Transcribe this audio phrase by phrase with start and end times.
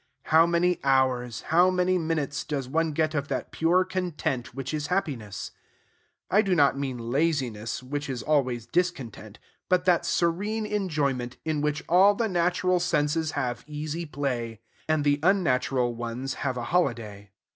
[0.23, 4.87] How many hours, how many minutes, does one get of that pure content which is
[4.87, 5.51] happiness?
[6.31, 9.37] I do not mean laziness, which is always discontent;
[9.69, 15.19] but that serene enjoyment, in which all the natural senses have easy play, and the
[15.21, 17.29] unnatural ones have a holiday.